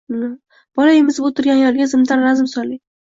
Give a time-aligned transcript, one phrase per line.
[0.79, 2.81] Bola emizib o’tirgan ayolga zimdan razm soling.